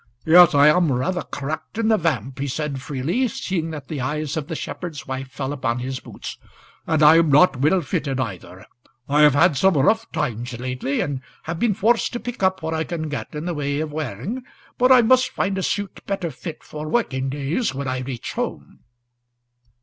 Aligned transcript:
"Yes, 0.25 0.55
I 0.55 0.65
am 0.69 0.91
rather 0.91 1.21
thin 1.31 1.59
in 1.75 1.87
the 1.89 1.97
vamp," 1.99 2.39
he 2.39 2.47
said, 2.47 2.81
freely, 2.81 3.27
seeing 3.27 3.69
that 3.69 3.87
the 3.87 4.01
eyes 4.01 4.35
of 4.35 4.47
the 4.47 4.55
shepherd's 4.55 5.05
wife 5.05 5.27
fell 5.29 5.53
upon 5.53 5.77
his 5.77 5.99
boots, 5.99 6.39
"and 6.87 7.03
I 7.03 7.17
am 7.17 7.29
not 7.29 7.57
well 7.57 7.81
fitted, 7.81 8.19
either. 8.19 8.65
I 9.07 9.21
have 9.21 9.35
had 9.35 9.55
some 9.57 9.75
rough 9.75 10.11
times 10.11 10.57
lately, 10.59 11.01
and 11.01 11.21
have 11.43 11.59
been 11.59 11.75
forced 11.75 12.13
to 12.13 12.19
pick 12.19 12.41
up 12.41 12.63
what 12.63 12.73
I 12.73 12.83
can 12.83 13.09
get 13.09 13.35
in 13.35 13.45
the 13.45 13.53
way 13.53 13.79
of 13.79 13.91
wearing; 13.91 14.41
but 14.79 14.91
I 14.91 15.03
must 15.03 15.29
find 15.29 15.55
a 15.59 15.61
suit 15.61 16.03
better 16.07 16.31
fit 16.31 16.63
for 16.63 16.87
working 16.89 17.29
days 17.29 17.75
when 17.75 17.87
I 17.87 17.99
reach 17.99 18.33
home." 18.33 18.79